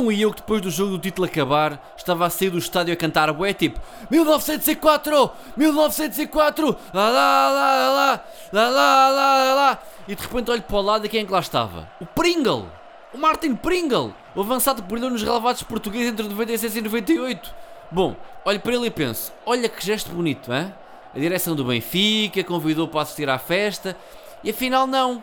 [0.00, 2.90] Então e eu que depois do jogo do título acabar estava a sair do estádio
[2.90, 3.78] a cantar bué tipo
[4.10, 5.30] 1904!
[5.54, 6.76] 1904!
[6.94, 9.78] Lá lá lá lá lá lá lá lá
[10.08, 11.86] E de repente olho para o lado e quem é que lá estava?
[12.00, 12.66] O Pringle!
[13.12, 14.14] O Martin Pringle!
[14.34, 17.54] O avançado brilhou nos relevados portugueses entre 96 e 98.
[17.90, 20.72] Bom, olho para ele e penso, olha que gesto bonito, hein?
[21.14, 23.94] A direção do Benfica convidou para assistir à festa
[24.42, 25.22] e afinal não.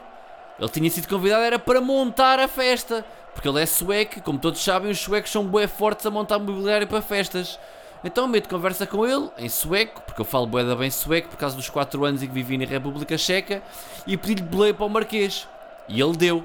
[0.59, 3.05] Ele tinha sido convidado era para montar a festa
[3.38, 6.88] porque ele é sueco, como todos sabem, os suecos são bué fortes a montar mobiliário
[6.88, 7.60] para festas.
[8.04, 11.38] Então meto conversa com ele, em sueco, porque eu falo bué da bem sueco por
[11.38, 13.62] causa dos 4 anos em que vivi na República Checa,
[14.08, 15.48] e pedi-lhe boleia para o Marquês.
[15.88, 16.44] E ele deu.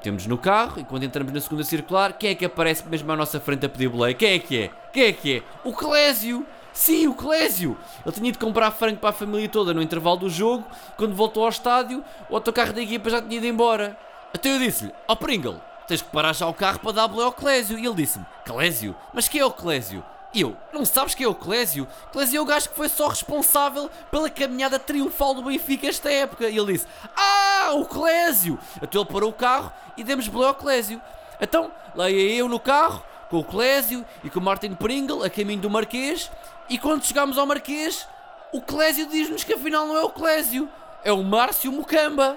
[0.00, 3.16] Temos no carro, e quando entramos na segunda circular, quem é que aparece mesmo à
[3.16, 4.14] nossa frente a pedir boleia?
[4.14, 4.70] Quem é que é?
[4.92, 5.42] Quem é que é?
[5.64, 6.46] O Clésio!
[6.72, 7.76] Sim, o Clésio!
[8.06, 10.64] Ele tinha de comprar frango para a família toda no intervalo do jogo.
[10.96, 13.98] Quando voltou ao estádio, o autocarro da equipa já tinha ido embora.
[14.32, 17.26] Até eu disse-lhe: Ó oh, Pringle, tens que parar já o carro para dar boleia
[17.26, 17.78] ao Clésio.
[17.78, 18.94] E ele disse-me: Clésio?
[19.12, 20.04] Mas quem é o Clésio?
[20.34, 21.88] E eu, não sabes quem é o Clésio?
[22.12, 26.48] Clésio é o gajo que foi só responsável pela caminhada triunfal do Benfica esta época.
[26.48, 28.58] E ele disse: Ah, o Clésio!
[28.82, 31.00] Então ele parou o carro e demos boleia ao Clésio.
[31.40, 35.30] Então, lá ia eu no carro, com o Clésio e com o Martin Pringle, a
[35.30, 36.30] caminho do Marquês,
[36.68, 38.06] e quando chegámos ao Marquês,
[38.52, 40.68] o Clésio diz-nos que afinal não é o Clésio,
[41.04, 42.36] é o Márcio Mucamba,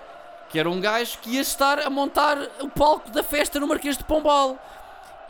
[0.52, 3.98] que era um gajo que ia estar a montar o palco da festa no Marquês
[3.98, 4.60] de Pombal.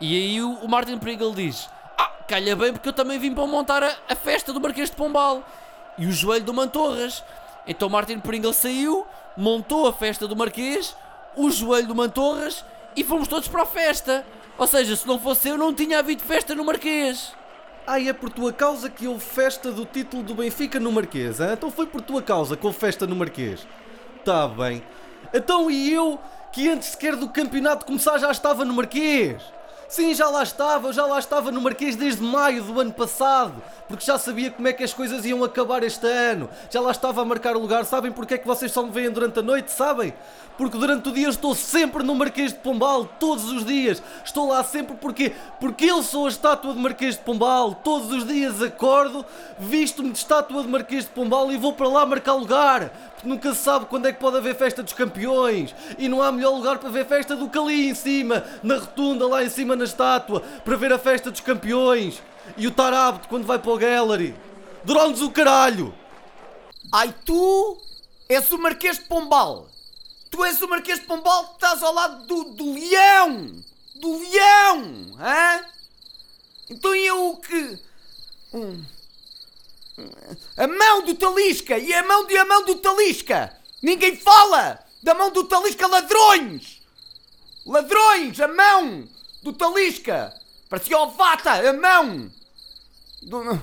[0.00, 3.84] E aí o, Martin Pringle diz: Ah, calha bem, porque eu também vim para montar
[3.84, 5.44] a, a festa do Marquês de Pombal.
[5.96, 7.22] E o joelho do Mantorras.
[7.66, 9.06] Então Martin Pringle saiu,
[9.36, 10.96] montou a festa do Marquês,
[11.36, 12.64] o joelho do Mantorras
[12.96, 14.26] e fomos todos para a festa.
[14.58, 17.32] Ou seja, se não fosse eu, não tinha havido festa no Marquês.
[17.86, 21.50] Ah, é por tua causa que houve festa do título do Benfica no Marquês, hein?
[21.52, 23.66] Então foi por tua causa que houve festa no Marquês.
[24.24, 24.82] Tá bem.
[25.32, 26.18] Então e eu,
[26.52, 29.42] que antes sequer do campeonato começar já estava no Marquês?
[29.92, 33.62] Sim, já lá estava, eu já lá estava no Marquês desde maio do ano passado,
[33.86, 36.48] porque já sabia como é que as coisas iam acabar este ano.
[36.70, 37.84] Já lá estava a marcar lugar.
[37.84, 39.70] Sabem porque é que vocês só me veem durante a noite?
[39.70, 40.14] Sabem?
[40.56, 44.02] Porque durante o dia estou sempre no Marquês de Pombal, todos os dias.
[44.24, 47.74] Estou lá sempre porque porque eu sou a estátua de Marquês de Pombal.
[47.74, 49.26] Todos os dias acordo,
[49.58, 52.90] visto-me de estátua de Marquês de Pombal e vou para lá marcar lugar.
[53.14, 55.74] Porque nunca se sabe quando é que pode haver festa dos campeões.
[55.98, 59.26] E não há melhor lugar para ver festa do que ali em cima, na rotunda,
[59.26, 62.22] lá em cima na estátua, para ver a festa dos campeões.
[62.56, 64.34] E o Tarabto quando vai para o gallery.
[64.84, 65.94] Drones o caralho!
[66.92, 67.78] Ai, tu
[68.28, 69.68] és o Marquês de Pombal.
[70.30, 73.62] Tu és o Marquês de Pombal que estás ao lado do, do leão.
[73.94, 75.64] Do leão, hã?
[76.68, 77.78] Então eu o que...
[78.52, 78.84] Hum.
[80.56, 83.56] A mão do Talisca e a mão de a mão do Talisca.
[83.82, 86.80] Ninguém fala da mão do Talisca, ladrões.
[87.64, 89.08] Ladrões, a mão
[89.42, 90.32] do Talisca.
[90.68, 92.30] Parecia ovata, a mão.
[93.22, 93.60] Do...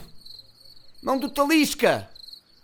[1.01, 2.09] Mão do Talisca.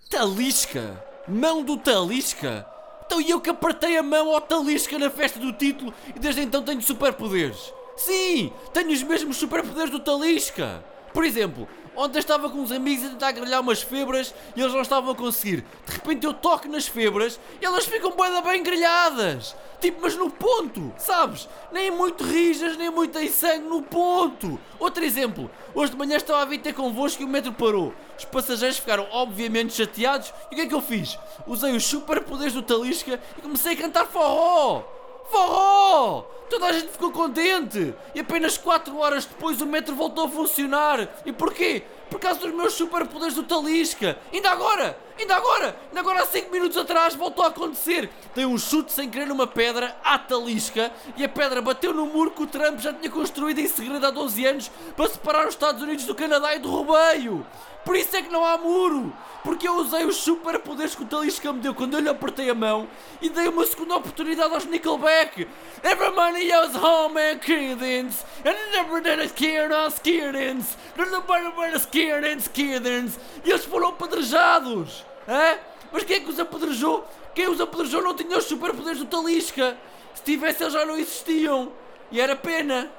[0.09, 1.03] Talisca?
[1.27, 2.67] Mão do Talisca?
[3.05, 6.63] Então eu que apertei a mão ao Talisca na festa do título e desde então
[6.63, 7.73] tenho superpoderes.
[7.95, 10.83] Sim, tenho os mesmos superpoderes do Talisca.
[11.13, 14.81] Por exemplo, ontem estava com uns amigos a tentar grelhar umas febras e eles não
[14.81, 15.63] estavam a conseguir.
[15.85, 19.55] De repente eu toco nas febras e elas ficam bem grelhadas.
[19.85, 21.47] Tipo, mas no ponto, sabes?
[21.71, 24.59] Nem muito rijas, nem muito em sangue, no ponto.
[24.79, 27.93] Outro exemplo, hoje de manhã estava a vir ter convosco e o metro parou.
[28.17, 31.19] Os passageiros ficaram obviamente chateados e o que é que eu fiz?
[31.45, 34.81] Usei os superpoderes do Talisca e comecei a cantar forró.
[35.29, 36.21] Forró!
[36.49, 37.93] Toda a gente ficou contente!
[38.15, 41.07] E apenas 4 horas depois o metro voltou a funcionar!
[41.27, 41.83] E porquê?
[42.09, 44.17] Por causa dos meus superpoderes do Talisca!
[44.33, 44.97] Ainda agora!
[45.17, 45.77] Ainda agora!
[45.87, 48.09] Ainda agora há 5 minutos atrás voltou a acontecer!
[48.35, 52.31] Dei um chute sem querer numa pedra à Talisca e a pedra bateu no muro
[52.31, 55.81] que o Trump já tinha construído em segredo há 12 anos para separar os Estados
[55.81, 57.45] Unidos do Canadá e do Rubeio!
[57.85, 59.13] Por isso é que não há muro!
[59.43, 62.55] Porque eu usei os superpoderes que o Talisca me deu quando eu lhe apertei a
[62.55, 62.87] mão
[63.21, 65.47] e dei uma segunda oportunidade aos Nickelback!
[65.81, 68.25] Everybody else home and kiddings!
[68.43, 70.75] And never did it scared us kiddings!
[70.97, 73.19] Nobody but and kiddings!
[73.45, 75.04] E eles foram apedrejados!
[75.27, 75.57] Hã?
[75.91, 77.07] Mas quem é que os apedrejou?
[77.33, 79.77] Quem os apedrejou não tinha os superpoderes do Talisca!
[80.13, 81.71] Se tivesse eles já não existiam!
[82.11, 82.89] E era pena!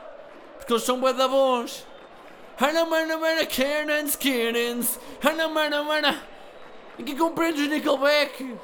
[0.58, 1.86] Porque eles são bué da bons!
[2.58, 6.22] Hana mana mana Kernans Kernans Hana mana mana
[6.98, 8.56] Ninguém compreende os Nickelback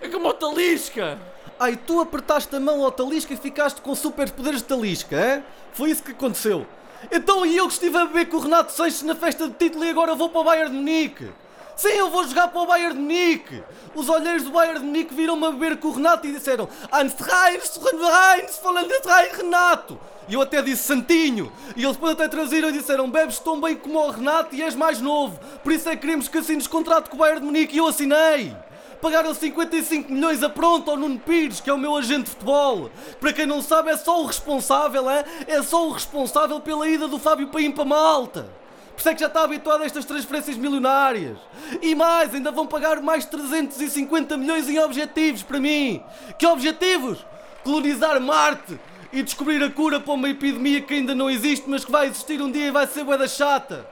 [0.00, 1.18] É como o Talisca
[1.58, 5.42] Ai, tu apertaste a mão ao Talisca e ficaste com superpoderes de Talisca, é?
[5.72, 6.66] Foi isso que aconteceu.
[7.10, 9.84] Então e eu que estive a beber com o Renato Seixas na festa de título
[9.84, 11.30] e agora vou para o Bayern de Munique?
[11.76, 13.62] Sim, eu vou jogar para o Bayern de Munique.
[13.94, 17.76] Os olheiros do Bayern de Munique viram-me a beber com o Renato e disseram Anstreins,
[17.76, 18.60] Reins,
[19.04, 20.00] Rein, Renato.
[20.26, 21.52] E eu até disse Santinho.
[21.76, 24.74] E eles depois até traziram e disseram Bebes tão bem como o Renato e és
[24.74, 25.38] mais novo.
[25.62, 27.86] Por isso é que queremos que assines contrato com o Bayern de Munique e eu
[27.86, 28.56] assinei.
[29.02, 32.90] Pagaram 55 milhões a pronto ao Nuno Pires, que é o meu agente de futebol.
[33.20, 35.26] Para quem não sabe, é só o responsável, é?
[35.46, 38.48] É só o responsável pela ida do Fábio Paim para Malta.
[38.96, 41.36] Por isso é que já está habituado a estas transferências milionárias.
[41.82, 46.02] E mais, ainda vão pagar mais 350 milhões em objetivos para mim.
[46.38, 47.18] Que objetivos?
[47.62, 48.80] Colonizar Marte
[49.12, 52.40] e descobrir a cura para uma epidemia que ainda não existe, mas que vai existir
[52.40, 53.86] um dia e vai ser bué da chata.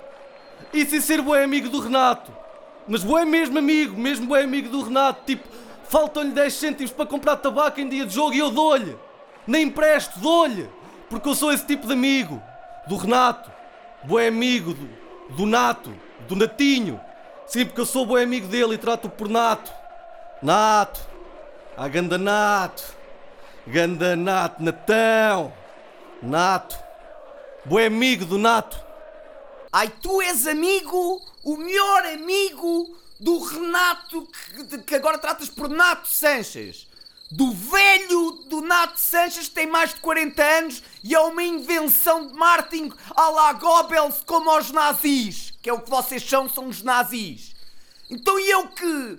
[0.73, 2.33] E sem ser bué amigo do Renato.
[2.89, 5.21] Mas bué mesmo amigo, mesmo bué amigo do Renato.
[5.27, 5.47] Tipo,
[5.87, 8.97] faltam-lhe 10 cêntimos para comprar tabaco em dia de jogo e eu dou-lhe.
[9.47, 10.67] Nem empresto, dou-lhe.
[11.11, 12.43] Porque eu sou esse tipo de amigo.
[12.87, 13.54] Do Renato.
[14.07, 14.89] Bué amigo do,
[15.37, 15.95] do Nato.
[16.29, 17.01] Do Natinho.
[17.47, 19.73] Sim, porque eu sou bué amigo dele e trato-o por Nato.
[20.43, 21.01] Nato.
[21.77, 22.83] A ganda Nato.
[23.67, 25.53] Ganda Nato, Natão.
[26.23, 26.79] Nato.
[27.65, 28.79] Bué amigo do Nato.
[29.73, 34.29] Ai, tu és amigo, o melhor amigo do Renato,
[34.69, 36.87] que, que agora tratas por Nato Sanches.
[37.37, 42.29] Do velho do Nato Sanches que tem mais de 40 anos e é uma invenção
[42.29, 45.53] de marketing à la Goebbels como os nazis.
[45.61, 47.53] Que é o que vocês são, são os nazis.
[48.09, 49.19] Então e eu que...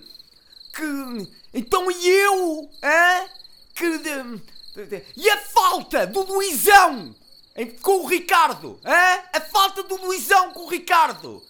[0.74, 1.32] que...
[1.52, 3.28] Então e eu, hã?
[3.74, 3.98] Que...
[3.98, 7.14] de- de- e a falta do Luizão
[7.82, 9.22] com o Ricardo, hã?
[9.34, 11.42] A falta do Luizão com o Ricardo.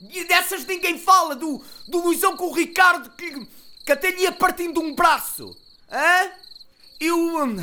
[0.00, 3.46] E dessas ninguém fala, do, do Luizão com o Ricardo que,
[3.86, 5.56] que até lhe ia partindo um braço.
[5.90, 6.30] Hã?
[7.00, 7.16] Eu.
[7.44, 7.56] hum,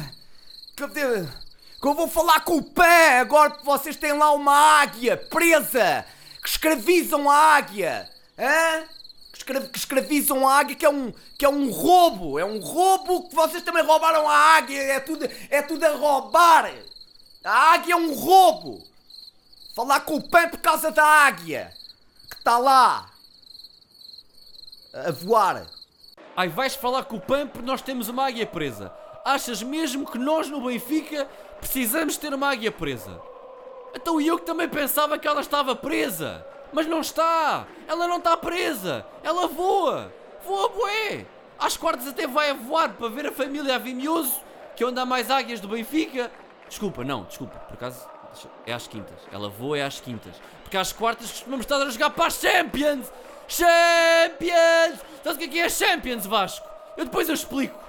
[0.75, 5.15] Que, que eu vou falar com o Pé agora que vocês têm lá uma águia
[5.17, 6.05] presa
[6.41, 8.09] que escravizam a águia.
[8.37, 8.83] Hã?
[9.31, 12.39] Que, escra- que escravizam a águia que é, um, que é um roubo.
[12.39, 14.81] É um roubo que vocês também roubaram a águia.
[14.81, 16.71] É tudo, é tudo a roubar.
[17.43, 18.81] A águia é um roubo.
[19.75, 21.71] Falar com o Pé por causa da águia
[22.29, 23.11] que está lá
[24.93, 25.65] a voar.
[26.35, 28.91] Ai, vais falar com o PAN porque nós temos uma águia presa.
[29.23, 31.27] Achas mesmo que nós no Benfica
[31.59, 33.21] precisamos ter uma águia presa?
[33.95, 36.45] Então eu que também pensava que ela estava presa.
[36.73, 37.65] Mas não está.
[37.87, 39.05] Ela não está presa.
[39.23, 40.11] Ela voa.
[40.45, 41.25] Voa bué.
[41.57, 44.41] Às quartas até vai a voar para ver a família Avimioso,
[44.75, 46.29] que é onde há mais águias do Benfica.
[46.67, 47.57] Desculpa, não, desculpa.
[47.59, 48.05] Por acaso
[48.65, 49.15] é às quintas.
[49.31, 50.35] Ela voa é às quintas.
[50.63, 53.09] Porque às quartas costumamos estar a jogar para as Champions.
[53.47, 54.99] Champions!
[55.23, 56.67] Sabes o que é que é Champions, Vasco?
[56.97, 57.79] Eu depois eu explico.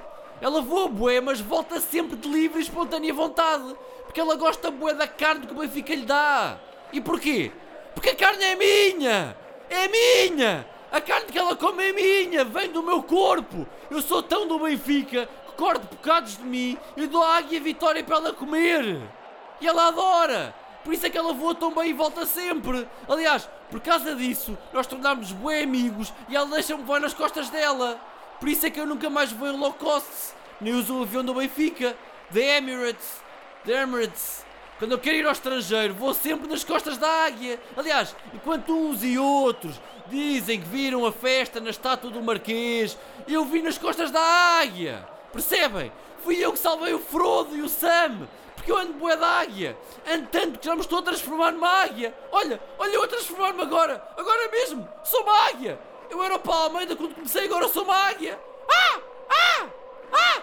[0.41, 3.75] Ela voa bué, mas volta sempre de livre e espontânea vontade.
[4.05, 6.58] Porque ela gosta bué da carne que o Benfica lhe dá.
[6.93, 7.53] E porquê?
[7.94, 9.37] Porque a carne é minha!
[9.70, 10.67] É minha!
[10.93, 12.44] A carne que ela come é minha!
[12.44, 13.67] Vem do meu corpo!
[13.91, 18.05] Eu sou tão do Benfica que corto bocados de mim e dou à águia Vitória
[18.05, 19.00] para ela comer!
[19.61, 20.55] E ela adora!
[20.87, 22.87] Por isso é que ela voa tão bem e volta sempre!
[23.09, 28.00] Aliás, por causa disso, nós tornámos bué amigos e ela deixa-me voar nas costas dela!
[28.38, 30.06] Por isso é que eu nunca mais vou em low cost,
[30.61, 31.97] nem uso o avião do Benfica,
[32.31, 33.21] da Emirates,
[33.65, 34.47] da Emirates.
[34.79, 37.61] Quando eu quero ir ao estrangeiro, vou sempre nas costas da águia.
[37.77, 43.45] Aliás, enquanto uns e outros dizem que viram a festa na estátua do Marquês, eu
[43.45, 45.05] vi nas costas da águia.
[45.33, 45.90] Percebem?
[46.23, 48.28] Fui eu que salvei o Frodo e o Sam.
[48.66, 49.78] Porque eu ando bué da águia.
[50.04, 52.12] Ando tanto que já me estou a transformar numa águia.
[52.32, 54.04] Olha, olha eu a transformar-me agora.
[54.16, 54.88] Agora mesmo.
[55.04, 55.78] Sou uma águia.
[56.11, 58.37] Eu era o Paulo Almeida quando comecei, agora sou uma águia.
[58.68, 59.00] Ah!
[59.30, 59.66] Ah!
[60.12, 60.42] Ah!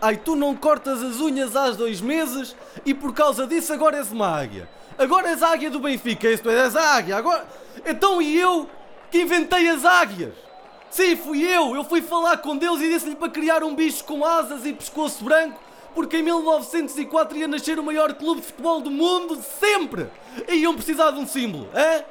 [0.00, 2.56] Ai, tu não cortas as unhas há dois meses
[2.86, 4.68] e por causa disso agora és uma águia.
[4.96, 7.16] Agora és a águia do Benfica, isso, tu és a águia.
[7.16, 7.44] Agora...
[7.84, 8.70] Então e eu
[9.10, 10.49] que inventei as águias?
[10.90, 11.74] Sim, fui eu.
[11.74, 15.24] Eu fui falar com Deus e disse-lhe para criar um bicho com asas e pescoço
[15.24, 15.60] branco
[15.94, 20.08] porque em 1904 ia nascer o maior clube de futebol do mundo sempre.
[20.48, 22.04] E iam precisar de um símbolo, é?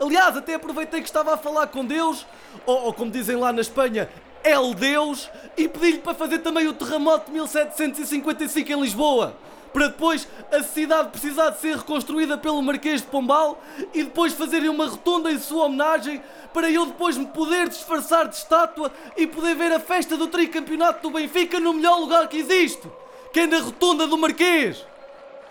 [0.00, 2.26] Aliás, até aproveitei que estava a falar com Deus,
[2.64, 4.08] ou, ou como dizem lá na Espanha,
[4.42, 9.36] El Deus, e pedi-lhe para fazer também o terremoto de 1755 em Lisboa.
[9.76, 14.70] Para depois a cidade precisar de ser reconstruída pelo Marquês de Pombal e depois fazerem
[14.70, 19.54] uma rotunda em sua homenagem para eu depois me poder disfarçar de estátua e poder
[19.54, 22.90] ver a festa do tricampeonato do Benfica no melhor lugar que existe,
[23.34, 24.82] que é na rotunda do Marquês.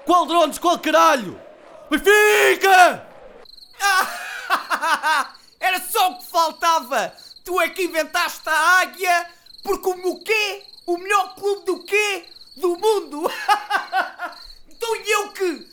[0.08, 1.40] Qual drones, qual caralho?
[1.88, 3.08] Benfica!
[5.60, 7.14] Era só o que faltava!
[7.44, 9.28] Tu é que inventaste a águia
[9.62, 10.64] porque o quê?
[10.88, 12.26] O melhor clube do quê?
[12.58, 13.30] Do mundo!
[14.86, 15.68] Então e eu que.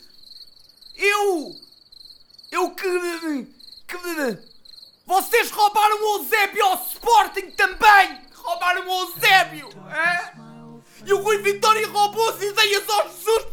[0.97, 1.57] Eu.
[2.50, 3.47] Eu que.
[3.87, 4.52] que
[5.04, 8.23] vocês roubaram o Eusébio ao Sporting também!
[8.35, 9.69] Roubaram o Eusébio!
[9.90, 10.33] É?
[11.04, 13.45] E o Rui Vitória roubou as ideias ao Jesus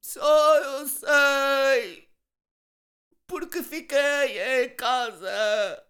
[0.00, 2.08] Só eu sei.
[3.26, 5.85] Porque fiquei em casa.